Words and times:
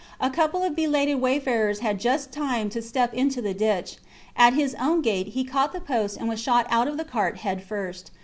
A 0.19 0.31
couple 0.31 0.63
of 0.63 0.75
belated 0.75 1.21
wayfarers 1.21 1.81
had 1.81 1.91
only 1.91 1.99
just 2.01 2.31
time 2.31 2.71
to 2.71 2.81
step 2.81 3.13
into 3.13 3.39
the 3.39 3.53
ditch. 3.53 3.97
At 4.35 4.53
his 4.53 4.73
own 4.79 5.03
gate 5.03 5.27
he 5.27 5.43
caught 5.43 5.73
the 5.73 5.79
post 5.79 6.17
and 6.17 6.27
was 6.27 6.41
shot 6.41 6.65
out 6.71 6.87
of 6.87 6.97
the 6.97 7.05
cart 7.05 7.37
head 7.37 7.63
first. 7.63 8.09